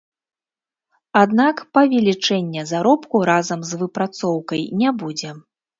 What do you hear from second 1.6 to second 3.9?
павелічэння заробку разам з